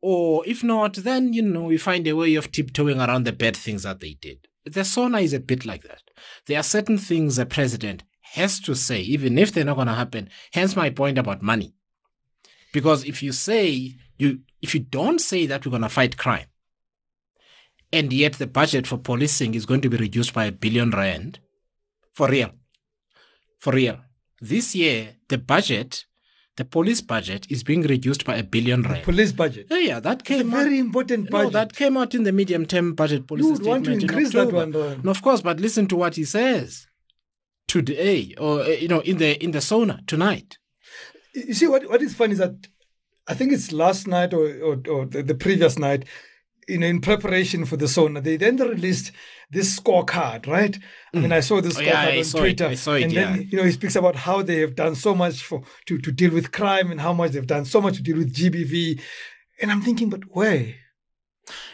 Or 0.00 0.46
if 0.46 0.62
not, 0.62 0.94
then, 0.94 1.32
you 1.32 1.42
know, 1.42 1.64
we 1.64 1.76
find 1.76 2.06
a 2.06 2.14
way 2.14 2.34
of 2.36 2.52
tiptoeing 2.52 3.00
around 3.00 3.24
the 3.24 3.32
bad 3.32 3.56
things 3.56 3.82
that 3.82 4.00
they 4.00 4.14
did. 4.14 4.46
The 4.64 4.84
SONA 4.84 5.18
is 5.18 5.32
a 5.32 5.40
bit 5.40 5.66
like 5.66 5.82
that. 5.82 6.02
There 6.46 6.58
are 6.58 6.62
certain 6.62 6.98
things 6.98 7.36
the 7.36 7.46
president 7.46 8.04
has 8.34 8.60
to 8.60 8.74
say, 8.74 9.00
even 9.00 9.38
if 9.38 9.52
they're 9.52 9.64
not 9.64 9.76
going 9.76 9.88
to 9.88 9.94
happen. 9.94 10.28
Hence 10.52 10.76
my 10.76 10.90
point 10.90 11.18
about 11.18 11.42
money. 11.42 11.74
Because 12.72 13.04
if 13.04 13.22
you 13.22 13.32
say, 13.32 13.94
you, 14.18 14.40
if 14.60 14.74
you 14.74 14.80
don't 14.80 15.20
say 15.20 15.46
that 15.46 15.64
we're 15.64 15.70
going 15.70 15.82
to 15.82 15.88
fight 15.88 16.16
crime, 16.16 16.46
and 17.92 18.12
yet 18.12 18.34
the 18.34 18.46
budget 18.46 18.86
for 18.86 18.98
policing 18.98 19.54
is 19.54 19.64
going 19.64 19.80
to 19.80 19.88
be 19.88 19.96
reduced 19.96 20.34
by 20.34 20.44
a 20.44 20.52
billion 20.52 20.90
rand, 20.90 21.38
for 22.12 22.28
real, 22.28 22.50
for 23.58 23.72
real. 23.72 23.98
This 24.40 24.74
year, 24.74 25.16
the 25.28 25.38
budget, 25.38 26.04
the 26.58 26.64
police 26.64 27.00
budget 27.00 27.46
is 27.48 27.62
being 27.62 27.82
reduced 27.82 28.24
by 28.24 28.34
a 28.34 28.42
billion 28.42 28.82
rand. 28.82 29.04
police 29.04 29.30
budget. 29.30 29.68
Yeah, 29.70 29.78
yeah, 29.78 30.00
that 30.00 30.24
came 30.24 30.52
out. 30.52 30.64
very 30.64 30.78
important 30.80 31.30
No, 31.30 31.48
that 31.50 31.72
came 31.72 31.96
out 31.96 32.16
in 32.16 32.24
the 32.24 32.32
medium 32.32 32.66
term 32.66 32.94
budget 32.94 33.28
policy 33.28 33.46
You 33.46 33.52
would 33.52 33.64
want 33.64 33.84
to 33.84 33.90
statement 33.92 34.02
in 34.02 34.10
increase 34.10 34.32
that 34.32 34.52
one, 34.52 34.72
though. 34.72 34.96
No, 34.96 35.10
of 35.12 35.22
course, 35.22 35.40
but 35.40 35.60
listen 35.60 35.86
to 35.86 35.96
what 35.96 36.16
he 36.16 36.24
says 36.24 36.88
today, 37.68 38.34
or 38.38 38.62
uh, 38.62 38.66
you 38.66 38.88
know, 38.88 39.00
in 39.00 39.18
the 39.18 39.42
in 39.42 39.52
the 39.52 39.60
SONA 39.60 40.00
tonight. 40.08 40.58
you 41.32 41.54
see 41.54 41.68
what 41.68 41.88
what 41.88 42.02
is 42.02 42.14
funny 42.14 42.32
is 42.32 42.38
that 42.38 42.66
I 43.28 43.34
think 43.34 43.52
it's 43.52 43.70
last 43.70 44.08
night 44.08 44.34
or 44.34 44.46
or, 44.60 44.82
or 44.90 45.06
the, 45.06 45.22
the 45.22 45.36
previous 45.36 45.78
night 45.78 46.06
you 46.68 46.78
know, 46.78 46.86
in 46.86 47.00
preparation 47.00 47.64
for 47.64 47.76
the 47.76 47.88
SONA, 47.88 48.20
they 48.20 48.36
then 48.36 48.56
released 48.56 49.12
this 49.50 49.78
scorecard, 49.78 50.46
right? 50.46 50.78
I 51.14 51.18
mean, 51.18 51.30
mm. 51.30 51.34
I 51.34 51.40
saw 51.40 51.60
this 51.60 51.78
Oh, 51.78 51.80
scorecard 51.80 51.86
yeah, 51.86 52.08
on 52.08 52.14
it. 52.14 52.30
Twitter, 52.30 52.66
I 52.66 52.74
saw 52.74 52.94
it, 52.94 53.04
and 53.04 53.12
yeah. 53.12 53.32
then 53.32 53.48
you 53.50 53.58
know 53.58 53.64
he 53.64 53.72
speaks 53.72 53.96
about 53.96 54.16
how 54.16 54.42
they 54.42 54.58
have 54.60 54.74
done 54.74 54.94
so 54.94 55.14
much 55.14 55.42
for 55.42 55.62
to 55.86 55.98
to 55.98 56.12
deal 56.12 56.32
with 56.32 56.52
crime 56.52 56.90
and 56.90 57.00
how 57.00 57.12
much 57.12 57.32
they've 57.32 57.46
done 57.46 57.64
so 57.64 57.80
much 57.80 57.96
to 57.96 58.02
deal 58.02 58.18
with 58.18 58.34
GBV, 58.34 59.00
and 59.60 59.70
I'm 59.70 59.82
thinking, 59.82 60.10
but 60.10 60.24
where? 60.30 60.74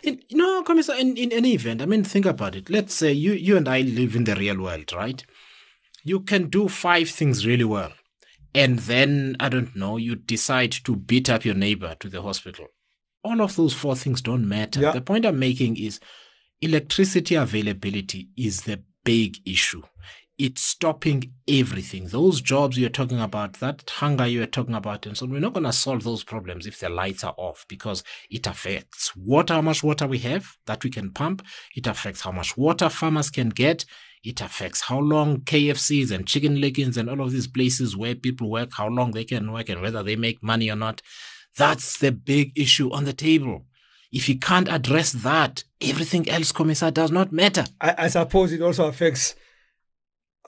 In, 0.05 0.23
no, 0.31 0.63
Commissar, 0.63 0.97
in, 0.97 1.17
in 1.17 1.33
any 1.33 1.55
event, 1.55 1.83
I 1.83 1.87
mean, 1.87 2.05
think 2.05 2.27
about 2.27 2.55
it. 2.55 2.71
Let's 2.71 2.95
say 2.95 3.13
you, 3.13 3.33
you 3.33 3.57
and 3.57 3.69
I 3.69 3.81
live 3.81 4.15
in 4.15 4.23
the 4.23 4.37
real 4.37 4.63
world, 4.63 4.93
right? 4.93 5.25
You 6.05 6.21
can 6.21 6.49
do 6.49 6.69
five 6.69 7.11
things 7.11 7.45
really 7.45 7.65
well. 7.65 7.93
And 8.55 8.79
then, 8.81 9.37
I 9.41 9.49
don't 9.49 9.75
know, 9.75 9.97
you 9.97 10.15
decide 10.15 10.71
to 10.85 10.95
beat 10.95 11.29
up 11.29 11.45
your 11.45 11.57
neighbor 11.57 11.97
to 11.99 12.09
the 12.09 12.23
hospital. 12.23 12.69
All 13.25 13.41
of 13.41 13.57
those 13.57 13.75
four 13.75 13.97
things 13.97 14.21
don't 14.21 14.49
matter. 14.49 14.81
Yeah. 14.81 14.93
The 14.93 15.01
point 15.01 15.25
I'm 15.27 15.39
making 15.39 15.77
is 15.79 15.99
electricity 16.61 17.35
availability 17.35 18.29
is 18.37 18.63
the 18.63 18.83
big 19.05 19.39
issue. 19.47 19.83
It's 20.37 20.63
stopping 20.63 21.33
everything. 21.47 22.09
Those 22.09 22.41
jobs 22.41 22.77
you're 22.77 22.91
talking 22.91 23.21
about, 23.21 23.55
that 23.55 23.89
hunger 23.89 24.27
you're 24.27 24.47
talking 24.47 24.75
about, 24.75 25.07
and 25.07 25.17
so 25.17 25.27
on, 25.27 25.33
we're 25.33 25.39
not 25.39 25.53
going 25.53 25.65
to 25.65 25.73
solve 25.73 26.03
those 26.03 26.25
problems 26.25 26.67
if 26.67 26.81
the 26.81 26.89
lights 26.89 27.23
are 27.23 27.35
off 27.37 27.65
because 27.69 28.03
it 28.31 28.47
affects 28.49 29.15
water, 29.15 29.55
how 29.55 29.63
much 29.63 29.85
water 29.85 30.09
we 30.09 30.19
have 30.19 30.57
that 30.67 30.83
we 30.83 30.91
can 30.91 31.13
pump. 31.13 31.43
It 31.77 31.87
affects 31.87 32.23
how 32.23 32.33
much 32.33 32.57
water 32.57 32.89
farmers 32.89 33.31
can 33.31 33.51
get. 33.51 33.85
It 34.25 34.41
affects 34.41 34.81
how 34.81 34.99
long 34.99 35.43
KFCs 35.43 36.11
and 36.11 36.27
Chicken 36.27 36.57
Licken 36.57 36.97
and 36.97 37.09
all 37.09 37.21
of 37.21 37.31
these 37.31 37.47
places 37.47 37.97
where 37.97 38.17
people 38.17 38.51
work, 38.51 38.71
how 38.73 38.89
long 38.89 39.13
they 39.13 39.25
can 39.25 39.53
work 39.53 39.69
and 39.69 39.83
whether 39.83 40.03
they 40.03 40.17
make 40.17 40.43
money 40.43 40.69
or 40.69 40.77
not. 40.77 41.01
That's 41.57 41.99
the 41.99 42.13
big 42.13 42.59
issue 42.59 42.91
on 42.93 43.05
the 43.05 43.13
table. 43.13 43.65
If 44.13 44.29
you 44.29 44.39
can't 44.39 44.69
address 44.69 45.13
that, 45.13 45.65
everything 45.81 46.29
else, 46.29 46.53
Commissar, 46.53 46.91
does 46.91 47.11
not 47.11 47.33
matter. 47.33 47.65
I, 47.81 47.95
I 47.99 48.09
suppose 48.09 48.53
it 48.53 48.63
also 48.63 48.87
affects 48.87 49.35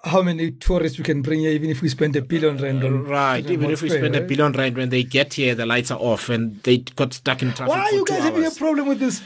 how 0.04 0.22
many 0.22 0.52
tourists 0.52 0.98
we 0.98 1.04
can 1.04 1.22
bring 1.22 1.40
here, 1.40 1.50
even 1.50 1.70
if 1.70 1.82
we 1.82 1.88
spend 1.88 2.14
a 2.14 2.22
billion 2.22 2.56
rand 2.58 2.84
on 2.84 2.94
uh, 2.94 3.10
Right. 3.10 3.50
Even 3.50 3.70
if 3.70 3.82
we 3.82 3.88
spend 3.90 4.14
a 4.14 4.20
billion 4.20 4.52
rand 4.52 4.76
when 4.76 4.90
they 4.90 5.02
get 5.02 5.34
here, 5.34 5.54
the 5.54 5.66
lights 5.66 5.90
are 5.90 5.98
off 5.98 6.28
and 6.28 6.62
they 6.62 6.78
got 6.78 7.12
stuck 7.12 7.42
in 7.42 7.48
traffic. 7.52 7.68
Why 7.68 7.80
are 7.80 7.92
you 7.92 8.04
guys 8.04 8.22
having 8.22 8.44
a 8.44 8.50
problem 8.50 8.86
with 8.86 9.00
this 9.00 9.22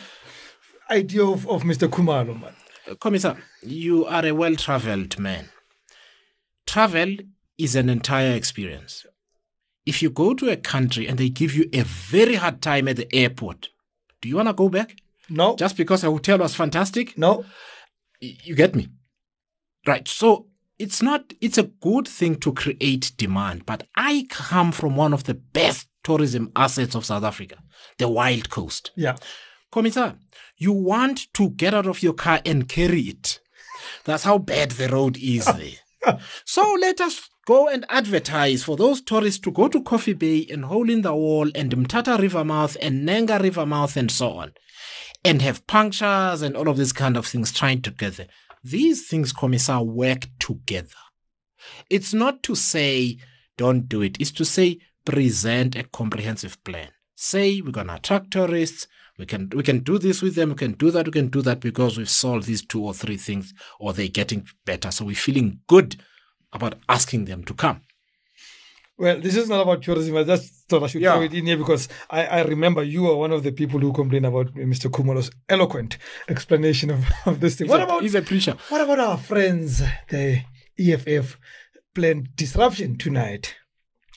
idea 0.91 1.25
of, 1.25 1.47
of 1.49 1.63
Mr. 1.65 1.89
Khumalo, 1.89 2.41
man? 2.41 2.55
Uh, 2.91 2.95
Commissar, 2.95 3.37
you 3.63 4.07
are 4.07 4.25
a 4.25 4.33
well 4.33 4.57
traveled 4.57 5.19
man. 5.19 5.51
Travel 6.67 7.17
is 7.59 7.75
an 7.77 7.91
entire 7.91 8.33
experience. 8.33 9.05
If 9.91 10.03
you 10.03 10.11
go 10.11 10.35
to 10.35 10.49
a 10.51 10.57
country 10.57 11.09
and 11.09 11.19
they 11.19 11.29
give 11.31 11.53
you 11.59 11.65
a 11.73 11.83
very 11.83 12.37
hard 12.37 12.63
time 12.63 12.87
at 12.87 12.97
the 12.97 13.09
airport, 13.13 13.71
do 14.21 14.29
you 14.29 14.37
want 14.37 14.49
to 14.49 14.53
go 14.55 14.69
back? 14.69 14.95
No, 15.29 15.57
Just 15.57 15.77
because 15.77 16.05
a 16.05 16.11
hotel 16.11 16.39
was 16.39 16.55
fantastic? 16.55 17.17
no. 17.19 17.45
You 18.21 18.55
get 18.55 18.75
me? 18.75 18.87
Right. 19.87 20.07
So 20.07 20.47
it's 20.79 21.01
not, 21.03 21.33
it's 21.41 21.59
a 21.59 21.71
good 21.89 22.07
thing 22.07 22.37
to 22.37 22.53
create 22.53 23.13
demand, 23.17 23.65
but 23.67 23.87
I 23.97 24.27
come 24.29 24.73
from 24.73 24.95
one 24.95 25.13
of 25.15 25.25
the 25.25 25.35
best 25.35 25.89
tourism 26.05 26.53
assets 26.55 26.95
of 26.95 27.05
South 27.07 27.25
Africa, 27.25 27.57
the 27.99 28.09
Wild 28.09 28.51
Coast. 28.51 28.91
Yeah. 28.97 29.17
Commissar, 29.73 30.17
you 30.57 30.73
want 30.73 31.33
to 31.35 31.51
get 31.51 31.73
out 31.75 31.87
of 31.87 32.03
your 32.03 32.13
car 32.15 32.41
and 32.45 32.69
carry 32.69 33.03
it. 33.03 33.41
That's 34.05 34.25
how 34.25 34.37
bad 34.39 34.73
the 34.73 34.89
road 34.89 35.17
is 35.17 35.47
there. 35.47 36.19
so 36.45 36.63
let 36.81 37.01
us 37.01 37.30
go 37.47 37.69
and 37.69 37.85
advertise 37.89 38.63
for 38.63 38.77
those 38.77 39.01
tourists 39.01 39.41
to 39.41 39.51
go 39.51 39.69
to 39.69 39.83
Coffee 39.83 40.13
Bay 40.13 40.47
and 40.51 40.65
Hole 40.65 40.91
in 40.91 41.03
the 41.03 41.15
Wall 41.15 41.51
and 41.55 41.73
Mthatha 41.73 42.19
River 42.19 42.45
Mouth 42.45 42.77
and 42.81 43.09
Nenga 43.09 43.41
River 43.41 43.67
Mouth 43.67 43.97
and 43.97 44.11
so 44.11 44.31
on. 44.31 44.53
And 45.25 45.43
have 45.43 45.67
punctures 45.67 46.43
and 46.43 46.57
all 46.57 46.69
of 46.69 46.79
these 46.79 46.93
kind 46.93 47.17
of 47.17 47.27
things 47.27 47.53
trying 47.53 47.83
together. 47.83 48.27
These 48.63 49.09
things, 49.09 49.33
Commissar, 49.33 49.83
work 49.83 50.27
together. 50.39 50.89
It's 51.89 52.15
not 52.15 52.43
to 52.45 52.55
say 52.55 53.19
don't 53.57 53.89
do 53.89 54.01
it. 54.01 54.17
It's 54.19 54.31
to 54.33 54.45
say 54.45 54.79
present 55.05 55.77
a 55.77 55.85
comprehensive 55.85 56.63
plan. 56.65 56.89
Say 57.15 57.61
we're 57.61 57.73
gonna 57.73 57.97
attract 57.97 58.31
tourists. 58.31 58.87
We 59.19 59.27
can 59.27 59.51
we 59.55 59.63
can 59.63 59.81
do 59.81 59.99
this 59.99 60.23
with 60.23 60.35
them. 60.35 60.51
We 60.51 60.55
can 60.55 60.73
do 60.73 60.91
that. 60.91 61.07
We 61.07 61.13
can 61.13 61.29
do 61.29 61.43
that 61.43 61.61
because 61.61 61.99
we've 61.99 62.09
solved 62.09 62.47
these 62.47 62.65
two 62.65 62.83
or 62.83 62.95
three 62.95 63.19
things, 63.19 63.53
or 63.79 63.93
they're 63.93 64.09
getting 64.09 64.47
better. 64.65 64.91
So 64.91 65.05
we're 65.05 65.15
feeling 65.15 65.61
good 65.67 66.03
about 66.53 66.75
asking 66.89 67.25
them 67.27 67.45
to 67.45 67.55
come. 67.55 67.83
Well, 68.99 69.19
this 69.19 69.35
is 69.35 69.49
not 69.49 69.63
about 69.63 69.83
tourism. 69.83 70.17
I 70.19 70.25
just 70.25 70.69
thought 70.69 70.83
I 70.83 70.87
should 70.89 71.01
Yeah. 71.01 71.15
throw 71.15 71.23
it 71.23 71.33
in 71.33 71.47
here 71.47 71.57
because 71.57 71.89
I, 72.11 72.27
I 72.27 72.43
remember 72.43 72.83
you 72.83 73.09
are 73.09 73.17
one 73.17 73.33
of 73.33 73.43
the 73.43 73.51
people 73.53 73.81
who 73.81 73.93
complain 73.95 74.27
about 74.27 74.53
Mr. 74.55 74.91
Khumalo's 74.91 75.31
eloquent 75.49 75.97
explanation 76.29 76.91
of, 76.91 77.07
of 77.27 77.41
this 77.41 77.57
thing. 77.57 77.67
He's 77.67 77.71
what 77.71 77.81
a, 77.81 77.85
about 77.85 78.03
he's 78.03 78.15
a 78.15 78.21
preacher. 78.23 78.57
what 78.69 78.83
about 78.83 79.01
our 79.01 79.17
friends, 79.17 79.83
the 80.11 80.43
EFF, 80.79 81.39
planned 81.95 82.37
disruption 82.37 82.99
tonight? 82.99 83.55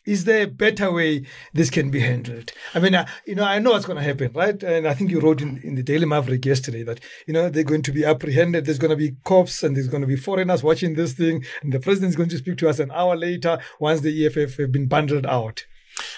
Is 0.06 0.26
there 0.26 0.44
a 0.44 0.48
better 0.48 0.92
way 0.92 1.26
this 1.54 1.70
can 1.70 1.90
be 1.90 2.02
handled? 2.02 2.52
I 2.74 2.80
mean, 2.80 2.94
I, 2.94 3.08
you 3.26 3.36
know, 3.36 3.46
I 3.46 3.60
know 3.60 3.72
what's 3.72 3.86
going 3.86 3.98
to 3.98 4.04
happen, 4.04 4.32
right? 4.34 4.62
And 4.62 4.86
I 4.86 4.94
think 4.94 5.12
you 5.12 5.22
wrote 5.22 5.42
in, 5.42 5.62
in 5.64 5.76
the 5.76 5.84
Daily 5.84 6.06
Maverick 6.06 6.46
yesterday 6.46 6.84
that, 6.84 7.00
you 7.26 7.34
know, 7.34 7.50
they're 7.50 7.64
going 7.64 7.84
to 7.84 7.92
be 7.92 8.04
apprehended. 8.04 8.66
There's 8.66 8.80
going 8.80 8.92
to 8.92 8.98
be 8.98 9.16
cops 9.24 9.64
and 9.64 9.76
there's 9.76 9.88
going 9.88 10.02
to 10.02 10.08
be 10.08 10.18
foreigners 10.18 10.62
watching 10.62 10.96
this 10.96 11.14
thing. 11.14 11.46
And 11.62 11.72
the 11.72 11.80
president's 11.80 12.18
going 12.18 12.30
to 12.30 12.38
speak 12.38 12.58
to 12.58 12.70
us 12.70 12.80
an 12.80 12.92
hour 12.92 13.16
later 13.16 13.60
once 13.80 14.02
the 14.02 14.26
EFF 14.26 14.58
have 14.58 14.72
been 14.74 14.88
bundled 14.88 15.26
out. 15.26 15.66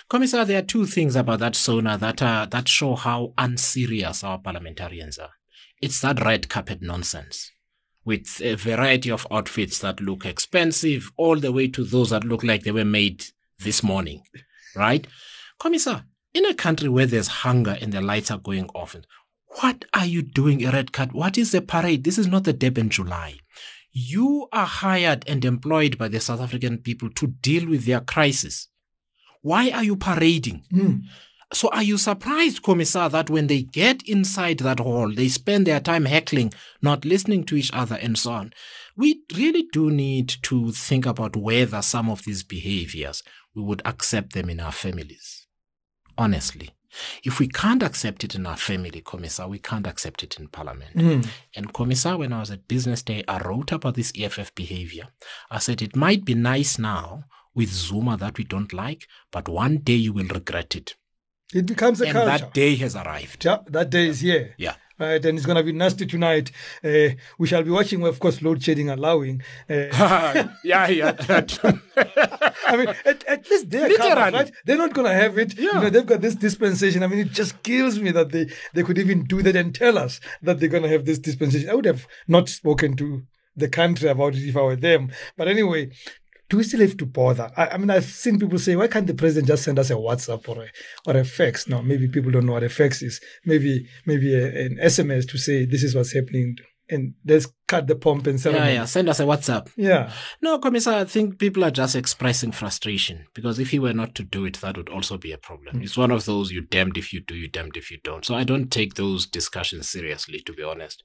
Commissar, 0.10 0.46
there 0.46 0.60
are 0.60 0.65
two 0.65 0.86
things 0.86 1.15
about 1.15 1.39
that 1.39 1.56
SONA 1.56 1.98
that 2.00 2.22
are, 2.24 2.48
that 2.48 2.68
show 2.68 2.96
how 2.96 3.34
unserious 3.38 4.24
our 4.24 4.39
parliamentarians 4.39 5.20
are. 5.20 5.32
It's 5.82 6.01
that 6.01 6.24
red 6.24 6.50
carpet 6.50 6.82
nonsense 6.82 7.51
with 8.06 8.39
a 8.42 8.56
variety 8.56 9.10
of 9.10 9.27
outfits 9.32 9.80
that 9.80 10.00
look 10.00 10.25
expensive, 10.25 11.12
all 11.18 11.39
the 11.39 11.51
way 11.51 11.68
to 11.68 11.84
those 11.84 12.12
that 12.12 12.24
look 12.24 12.44
like 12.44 12.63
they 12.63 12.72
were 12.72 12.86
made 12.86 13.25
this 13.59 13.83
morning, 13.83 14.24
right? 14.75 15.05
Commissar, 15.59 16.05
in 16.33 16.45
a 16.45 16.53
country 16.53 16.89
where 16.89 17.05
there's 17.05 17.27
hunger 17.27 17.77
and 17.81 17.91
the 17.93 18.01
lights 18.01 18.31
are 18.31 18.38
going 18.38 18.67
off, 18.75 18.95
what 19.62 19.85
are 19.93 20.05
you 20.05 20.21
doing 20.21 20.65
a 20.65 20.71
red 20.71 20.91
card? 20.91 21.13
What 21.13 21.38
is 21.38 21.51
the 21.51 21.62
parade? 21.62 22.03
This 22.03 22.17
is 22.17 22.27
not 22.27 22.43
the 22.43 22.53
Durban 22.53 22.89
July. 22.89 23.39
You 23.91 24.50
are 24.51 24.65
hired 24.65 25.24
and 25.27 25.45
employed 25.45 25.97
by 25.97 26.09
the 26.09 26.19
South 26.19 26.41
African 26.41 26.79
people 26.79 27.09
to 27.12 27.27
deal 27.27 27.69
with 27.69 27.85
their 27.85 28.01
crisis. 28.01 28.67
Why 29.41 29.69
are 29.69 29.83
you 29.83 29.95
parading? 29.95 30.63
Hmm. 30.71 30.95
So 31.53 31.69
are 31.69 31.83
you 31.83 31.97
surprised, 31.97 32.63
Commissar, 32.63 33.09
that 33.12 33.29
when 33.29 33.47
they 33.47 33.62
get 33.62 34.01
inside 34.03 34.57
that 34.59 34.79
hall, 34.79 35.13
they 35.13 35.29
spend 35.29 35.67
their 35.67 35.79
time 35.79 36.03
heckling, 36.05 36.51
not 36.81 37.05
listening 37.05 37.45
to 37.45 37.55
each 37.55 37.71
other, 37.71 37.95
and 37.95 38.17
so 38.17 38.31
on? 38.31 38.53
We 38.97 39.21
really 39.33 39.67
do 39.71 39.89
need 39.89 40.35
to 40.43 40.71
think 40.71 41.05
about 41.05 41.38
whether 41.38 41.81
some 41.81 42.09
of 42.09 42.24
these 42.24 42.43
behaviors 42.43 43.24
we 43.55 43.63
would 43.63 43.81
accept 43.85 44.33
them 44.33 44.50
in 44.50 44.59
our 44.59 44.71
families. 44.71 45.47
Honestly. 46.17 46.71
If 47.24 47.39
we 47.39 47.47
can't 47.47 47.83
accept 47.83 48.24
it 48.24 48.35
in 48.35 48.45
our 48.45 48.55
family, 48.55 49.01
Commissar, 49.01 49.50
we 49.50 49.59
can't 49.59 49.88
accept 49.88 50.24
it 50.24 50.39
in 50.39 50.47
Parliament. 50.47 50.93
Hmm. 50.93 51.21
And 51.55 51.74
Commissar, 51.74 52.17
when 52.17 52.31
I 52.31 52.39
was 52.39 52.51
at 52.51 52.69
Business 52.69 53.01
Day, 53.01 53.24
I 53.27 53.39
wrote 53.39 53.74
about 53.74 53.95
this 53.95 54.13
EFF 54.17 54.55
behavior. 54.55 55.09
I 55.51 55.59
said 55.59 55.81
it 55.81 55.95
might 55.95 56.24
be 56.24 56.35
nice 56.35 56.79
now 56.79 57.25
with 57.53 57.69
Zuma 57.69 58.17
that 58.17 58.38
we 58.38 58.43
don't 58.43 58.71
like, 58.74 59.07
but 59.31 59.50
one 59.50 59.77
day 59.77 59.95
you 59.95 60.13
will 60.13 60.27
regret 60.27 60.75
it. 60.75 60.95
It 61.53 61.65
becomes 61.65 62.01
a 62.01 62.05
and 62.05 62.13
culture. 62.13 62.45
that 62.45 62.53
day 62.53 62.75
has 62.75 62.95
arrived. 62.95 63.45
Yeah, 63.45 63.59
that 63.67 63.89
day 63.89 64.07
is 64.07 64.19
here. 64.21 64.55
Yeah. 64.57 64.75
Right, 64.97 65.23
and 65.25 65.37
it's 65.37 65.45
going 65.45 65.57
to 65.57 65.63
be 65.63 65.73
nasty 65.73 66.05
tonight. 66.05 66.51
Uh, 66.81 67.09
we 67.37 67.47
shall 67.47 67.63
be 67.63 67.69
watching, 67.69 68.05
of 68.05 68.17
course, 68.21 68.41
load 68.41 68.63
shedding 68.63 68.89
allowing. 68.89 69.41
Uh, 69.69 70.47
yeah, 70.63 70.87
yeah. 70.87 71.13
I 72.67 72.77
mean, 72.77 72.87
at, 73.05 73.23
at 73.25 73.49
least 73.49 73.69
they're 73.69 73.89
covered, 73.97 74.33
right? 74.33 74.51
They're 74.65 74.77
not 74.77 74.93
going 74.93 75.07
to 75.07 75.13
have 75.13 75.37
it. 75.37 75.57
You 75.57 75.65
Yeah. 75.73 75.81
know, 75.81 75.89
they've 75.89 76.05
got 76.05 76.21
this 76.21 76.35
dispensation. 76.35 77.03
I 77.03 77.07
mean, 77.07 77.19
it 77.19 77.31
just 77.31 77.61
kills 77.63 77.99
me 77.99 78.11
that 78.11 78.31
they, 78.31 78.47
they 78.73 78.83
could 78.83 78.97
even 78.97 79.25
do 79.25 79.41
that 79.41 79.55
and 79.57 79.75
tell 79.75 79.97
us 79.97 80.21
that 80.41 80.59
they're 80.61 80.69
going 80.69 80.83
to 80.83 80.89
have 80.89 81.03
this 81.05 81.19
dispensation. 81.19 81.69
I 81.69 81.75
would 81.75 81.85
have 81.85 82.07
not 82.27 82.47
spoken 82.47 82.95
to 82.95 83.23
the 83.55 83.67
country 83.69 84.07
about 84.09 84.35
it 84.35 84.47
if 84.47 84.55
I 84.55 84.61
were 84.61 84.75
them. 84.77 85.11
But 85.37 85.47
anyway, 85.49 85.91
do 86.49 86.57
we 86.57 86.63
still 86.63 86.81
have 86.81 86.97
to 86.97 87.05
bother? 87.05 87.51
I, 87.57 87.67
I 87.69 87.77
mean, 87.77 87.89
I've 87.89 88.05
seen 88.05 88.39
people 88.39 88.59
say, 88.59 88.75
why 88.75 88.87
can't 88.87 89.07
the 89.07 89.13
president 89.13 89.47
just 89.47 89.63
send 89.63 89.79
us 89.79 89.89
a 89.89 89.95
WhatsApp 89.95 90.47
or 90.47 90.63
a, 90.63 90.67
or 91.07 91.17
a 91.17 91.25
fax? 91.25 91.67
No, 91.67 91.81
maybe 91.81 92.07
people 92.07 92.31
don't 92.31 92.45
know 92.45 92.53
what 92.53 92.63
a 92.63 92.69
fax 92.69 93.01
is. 93.01 93.19
Maybe 93.45 93.87
maybe 94.05 94.33
a, 94.35 94.65
an 94.65 94.77
SMS 94.81 95.27
to 95.29 95.37
say 95.37 95.65
this 95.65 95.83
is 95.83 95.95
what's 95.95 96.13
happening, 96.13 96.55
and 96.89 97.15
let's 97.25 97.47
cut 97.67 97.87
the 97.87 97.95
pomp 97.95 98.27
and 98.27 98.39
ceremony. 98.39 98.67
yeah. 98.67 98.73
yeah. 98.81 98.85
Send 98.85 99.09
us 99.09 99.19
a 99.19 99.23
WhatsApp. 99.23 99.71
yeah. 99.75 100.11
No, 100.41 100.59
Commissar, 100.59 100.99
I 100.99 101.05
think 101.05 101.39
people 101.39 101.63
are 101.63 101.71
just 101.71 101.95
expressing 101.95 102.51
frustration 102.51 103.25
because 103.33 103.57
if 103.57 103.71
he 103.71 103.79
were 103.79 103.93
not 103.93 104.13
to 104.15 104.23
do 104.23 104.45
it, 104.45 104.61
that 104.61 104.77
would 104.77 104.89
also 104.89 105.17
be 105.17 105.31
a 105.31 105.37
problem. 105.37 105.77
Mm. 105.77 105.83
It's 105.83 105.97
one 105.97 106.11
of 106.11 106.25
those 106.25 106.51
you 106.51 106.61
damned 106.61 106.97
if 106.97 107.11
you 107.11 107.21
do, 107.21 107.35
you 107.35 107.47
damned 107.47 107.75
if 107.75 107.89
you 107.89 107.97
don't. 108.03 108.23
So 108.23 108.35
I 108.35 108.43
don't 108.43 108.71
take 108.71 108.93
those 108.93 109.25
discussions 109.25 109.89
seriously, 109.89 110.41
to 110.45 110.53
be 110.53 110.61
honest. 110.63 111.03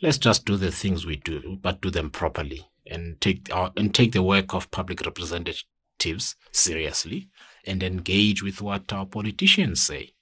Let's 0.00 0.18
just 0.18 0.44
do 0.44 0.56
the 0.56 0.70
things 0.70 1.04
we 1.04 1.16
do, 1.16 1.58
but 1.60 1.80
do 1.80 1.90
them 1.90 2.10
properly 2.10 2.66
and 2.86 3.20
take 3.20 3.52
our, 3.54 3.72
and 3.76 3.94
take 3.94 4.12
the 4.12 4.22
work 4.22 4.54
of 4.54 4.70
public 4.70 5.00
representatives 5.04 6.36
seriously 6.52 7.28
and 7.64 7.82
engage 7.82 8.42
with 8.42 8.62
what 8.62 8.92
our 8.92 9.04
politicians 9.06 9.82
say. 9.82 10.12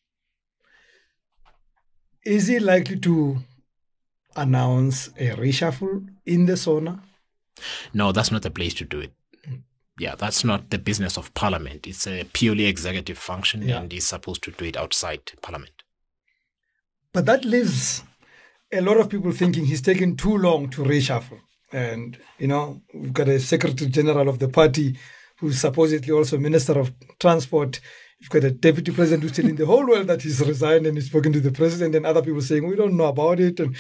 Is 2.25 2.49
he 2.49 2.59
likely 2.59 2.99
to 3.00 3.38
announce 4.35 5.09
a 5.18 5.30
reshuffle 5.37 6.06
in 6.25 6.47
the 6.47 6.56
SONA? 6.56 7.02
No, 7.95 8.12
that's 8.12 8.33
not 8.33 8.42
the 8.42 8.50
place 8.50 8.75
to 8.75 8.85
do 8.85 9.00
it. 9.00 9.12
Yeah, 9.99 10.14
that's 10.14 10.45
not 10.45 10.68
the 10.71 10.78
business 10.78 11.16
of 11.16 11.33
parliament. 11.35 11.87
It's 11.87 12.06
a 12.06 12.25
purely 12.25 12.66
executive 12.66 13.16
function 13.16 13.62
Yeah. 13.62 13.80
and 13.80 13.90
he's 13.92 14.06
supposed 14.06 14.42
to 14.45 14.50
do 14.50 14.64
it 14.66 14.76
outside 14.76 15.21
parliament. 15.40 15.83
But 17.12 17.25
that 17.26 17.45
leaves 17.47 18.02
a 18.73 18.80
lot 18.80 18.99
of 18.99 19.08
people 19.08 19.32
thinking 19.32 19.64
he's 19.64 19.82
taken 19.82 20.16
too 20.16 20.37
long 20.37 20.68
to 20.70 20.82
reshuffle. 20.82 21.40
And, 21.73 22.18
you 22.38 22.46
know, 22.46 22.80
we've 22.94 23.12
got 23.12 23.28
a 23.28 23.40
secretary 23.40 23.90
general 23.90 24.28
of 24.28 24.38
the 24.38 24.49
party 24.49 24.99
who's 25.38 25.61
supposedly 25.61 26.12
also 26.12 26.38
minister 26.38 26.78
of 26.78 26.92
transport. 27.18 27.80
You've 28.18 28.30
got 28.30 28.44
a 28.44 28.50
deputy 28.50 28.92
president 28.92 29.23
who's 29.23 29.32
telling 29.32 29.56
the 29.56 29.66
whole 29.66 29.87
world 29.87 30.06
that 30.06 30.23
he's 30.23 30.40
resigned 30.40 30.87
and 30.87 30.96
he's 30.96 31.06
spoken 31.08 31.32
to 31.32 31.40
the 31.40 31.52
president, 31.52 31.94
and 31.94 32.06
other 32.06 32.23
people 32.23 32.40
saying, 32.40 32.66
we 32.66 32.76
don't 32.76 32.96
know 32.96 33.06
about 33.06 33.40
it. 33.40 33.61
And 33.61 33.76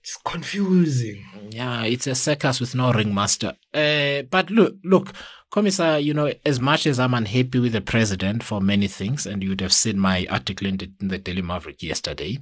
it's 0.00 0.16
confusing. 0.24 1.24
Yeah, 1.50 1.84
it's 1.84 2.06
a 2.06 2.14
circus 2.14 2.60
with 2.60 2.74
no 2.74 2.92
ringmaster. 2.92 3.54
Uh, 3.72 4.22
but 4.22 4.50
look, 4.50 4.76
look, 4.82 5.12
Commissar, 5.50 6.00
you 6.00 6.12
know, 6.12 6.32
as 6.44 6.60
much 6.60 6.86
as 6.86 6.98
I'm 6.98 7.14
unhappy 7.14 7.60
with 7.60 7.72
the 7.72 7.80
president 7.80 8.42
for 8.42 8.60
many 8.60 8.88
things, 8.88 9.26
and 9.26 9.42
you 9.42 9.50
would 9.50 9.60
have 9.60 9.72
seen 9.72 9.98
my 9.98 10.26
article 10.28 10.66
in 10.66 10.78
the, 10.78 10.90
in 11.00 11.08
the 11.08 11.18
Daily 11.18 11.42
Maverick 11.42 11.82
yesterday, 11.82 12.38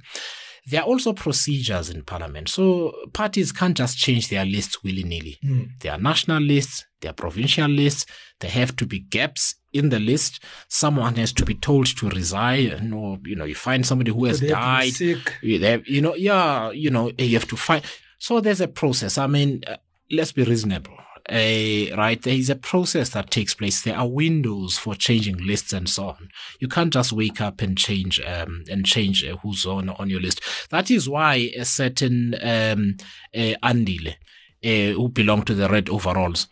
there 0.69 0.81
are 0.81 0.85
also 0.87 1.13
procedures 1.13 1.89
in 1.89 2.03
parliament. 2.03 2.49
So 2.49 2.93
parties 3.13 3.51
can't 3.51 3.77
just 3.77 3.97
change 3.97 4.27
their 4.29 4.45
lists 4.45 4.83
willy 4.83 5.03
nilly. 5.03 5.37
There 5.81 5.91
are 5.93 5.97
national 5.97 6.43
lists, 6.43 6.85
there 7.01 7.11
are 7.11 7.13
provincial 7.13 7.67
lists. 7.69 8.05
There 8.39 8.51
have 8.51 8.75
to 8.75 8.85
be 8.85 8.99
gaps 8.99 9.55
in 9.73 9.89
the 9.89 9.99
list. 9.99 10.43
Someone 10.67 11.15
has 11.15 11.33
to 11.33 11.45
be 11.45 11.55
told 11.55 11.87
to 11.97 12.09
resign, 12.09 12.93
or 12.93 13.17
you 13.25 13.35
know, 13.35 13.45
you 13.45 13.55
find 13.55 13.85
somebody 13.85 14.11
who 14.11 14.25
has 14.25 14.39
they 14.39 14.49
have 14.49 14.55
to 14.57 14.61
be 14.61 14.91
died. 14.91 14.93
sick. 15.25 15.33
You 15.41 15.59
have- 15.65 15.87
you 15.87 16.01
know, 16.01 16.15
yeah, 16.15 16.69
you 16.71 16.89
know, 16.91 17.11
you 17.17 17.33
have 17.39 17.47
to 17.47 17.57
find. 17.57 17.83
So 18.19 18.41
there's 18.41 18.61
a 18.61 18.67
process. 18.67 19.17
I 19.17 19.27
mean, 19.27 19.63
uh, 19.65 19.77
let's 20.11 20.31
be 20.33 20.43
reasonable. 20.43 20.97
Uh, 21.29 21.93
right, 21.97 22.21
there 22.21 22.35
is 22.35 22.49
a 22.49 22.55
process 22.55 23.09
that 23.09 23.29
takes 23.29 23.53
place. 23.53 23.81
There 23.81 23.97
are 23.97 24.07
windows 24.07 24.77
for 24.77 24.95
changing 24.95 25.37
lists 25.45 25.73
and 25.73 25.89
so 25.89 26.07
on. 26.09 26.29
You 26.59 26.67
can't 26.67 26.93
just 26.93 27.11
wake 27.11 27.41
up 27.41 27.61
and 27.61 27.77
change 27.77 28.19
um, 28.21 28.63
and 28.71 28.85
change 28.85 29.25
uh, 29.25 29.35
who's 29.37 29.65
on 29.65 29.89
on 29.89 30.09
your 30.09 30.21
list. 30.21 30.41
That 30.69 30.89
is 30.89 31.09
why 31.09 31.51
a 31.57 31.65
certain 31.65 32.35
um, 32.35 32.95
uh, 33.35 33.55
Andile, 33.61 34.15
uh, 34.63 34.93
who 34.93 35.09
belonged 35.09 35.47
to 35.47 35.53
the 35.53 35.67
red 35.67 35.89
overalls, 35.89 36.47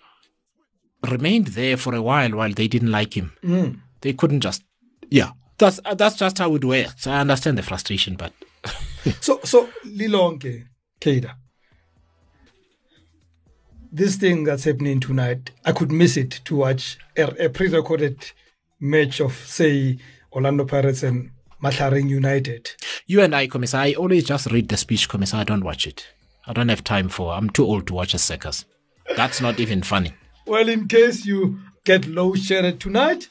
remained 1.09 1.47
there 1.47 1.77
for 1.77 1.95
a 1.95 2.01
while 2.01 2.31
while 2.31 2.51
they 2.51 2.67
didn't 2.67 2.91
like 2.91 3.15
him. 3.15 3.31
They 4.01 4.13
couldn't 4.13 4.41
just, 4.41 4.63
yeah. 5.09 5.31
That's 5.57 5.79
uh, 5.85 5.93
that's 5.95 6.17
just 6.17 6.37
how 6.37 6.53
it 6.55 6.65
works. 6.65 7.07
I 7.07 7.21
understand 7.21 7.57
the 7.57 7.63
frustration, 7.63 8.15
but 8.17 8.33
So, 9.21 9.39
so 9.43 9.69
Lilonke, 9.85 10.65
Keida, 10.99 11.35
this 13.95 14.17
thing 14.17 14.43
that's 14.43 14.65
happening 14.65 14.99
tonight, 14.99 15.51
I 15.63 15.71
could 15.71 15.91
miss 15.91 16.17
it 16.17 16.41
to 16.45 16.55
watch 16.57 16.97
a, 17.17 17.45
a 17.45 17.49
pre-recorded 17.49 18.31
match 18.79 19.21
of, 19.21 19.33
say, 19.33 19.97
Orlando 20.33 20.65
Pirates 20.65 21.01
and 21.01 21.31
Matlaring 21.63 22.09
United. 22.09 22.71
You 23.07 23.21
and 23.21 23.33
I, 23.33 23.47
Commissar, 23.47 23.81
I 23.81 23.93
always 23.93 24.25
just 24.25 24.51
read 24.51 24.67
the 24.67 24.75
speech, 24.75 25.07
Commissar. 25.07 25.41
I 25.41 25.43
don't 25.45 25.63
watch 25.63 25.87
it. 25.87 26.07
I 26.45 26.53
don't 26.53 26.69
have 26.69 26.83
time 26.83 27.07
for. 27.07 27.33
I'm 27.33 27.49
too 27.49 27.65
old 27.65 27.87
to 27.87 27.93
watch 27.93 28.13
a 28.13 28.19
circus. 28.19 28.65
That's 29.15 29.39
not 29.39 29.59
even 29.59 29.81
funny. 29.81 30.13
Well, 30.45 30.67
in 30.67 30.87
case 30.87 31.25
you 31.25 31.59
get 31.85 32.05
low 32.05 32.35
shared 32.35 32.81
tonight, 32.81 33.29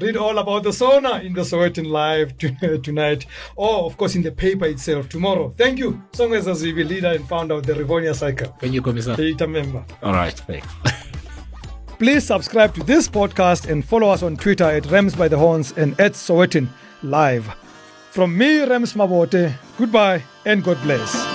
read 0.00 0.16
all 0.16 0.38
about 0.38 0.62
the 0.62 0.72
SONA 0.72 1.20
in 1.20 1.32
the 1.34 1.42
Sowetan 1.42 1.86
Live 1.86 2.36
to- 2.38 2.78
tonight, 2.78 3.26
or 3.56 3.84
of 3.86 3.96
course 3.96 4.14
in 4.14 4.22
the 4.22 4.32
paper 4.32 4.66
itself 4.66 5.08
tomorrow. 5.08 5.54
Thank 5.56 5.78
you, 5.78 6.02
Songezo 6.12 6.54
Zibi, 6.54 6.86
leader 6.88 7.08
and 7.12 7.28
founder 7.28 7.54
of 7.54 7.66
the 7.66 7.74
Rivonia 7.74 8.14
Circle, 8.14 8.56
Thank 8.60 8.72
you, 8.74 8.82
Commissar. 8.82 9.16
data 9.16 9.46
member. 9.46 9.84
All 10.02 10.12
right, 10.12 10.32
thanks. 10.34 10.68
Please 11.98 12.24
subscribe 12.24 12.74
to 12.74 12.82
this 12.82 13.08
podcast 13.08 13.70
and 13.70 13.84
follow 13.84 14.08
us 14.08 14.22
on 14.24 14.36
Twitter 14.36 14.64
at 14.64 14.86
Rams 14.86 15.14
by 15.14 15.28
the 15.28 15.38
Horns 15.38 15.72
and 15.76 15.98
at 16.00 16.12
Sowetan 16.12 16.68
Live. 17.02 17.46
From 18.10 18.36
me, 18.36 18.60
Rams 18.64 18.94
Mabote, 18.94 19.54
goodbye 19.78 20.22
and 20.44 20.64
God 20.64 20.78
bless. 20.82 21.31